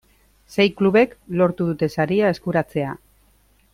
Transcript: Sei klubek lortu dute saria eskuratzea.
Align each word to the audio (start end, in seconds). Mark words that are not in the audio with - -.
Sei 0.53 0.65
klubek 0.79 1.13
lortu 1.41 1.67
dute 1.73 1.91
saria 1.97 2.33
eskuratzea. 2.37 2.97